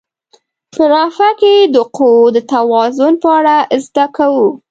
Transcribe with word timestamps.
په 0.73 0.83
رافعه 0.93 1.29
کې 1.39 1.53
د 1.75 1.77
قوو 1.95 2.25
د 2.35 2.37
توازن 2.51 3.13
په 3.23 3.27
اړه 3.37 3.55
زده 3.85 4.05
کوو. 4.17 4.47